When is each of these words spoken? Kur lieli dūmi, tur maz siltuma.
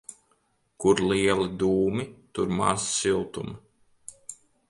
Kur 0.83 1.01
lieli 1.11 1.45
dūmi, 1.63 2.07
tur 2.37 2.55
maz 2.61 2.87
siltuma. 2.97 3.55